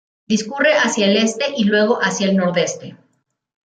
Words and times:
Discurre 0.27 0.73
hacia 0.83 1.05
el 1.05 1.15
este 1.15 1.45
y 1.57 1.65
luego 1.65 1.99
hacia 2.01 2.27
el 2.27 2.35
nordeste. 2.35 2.97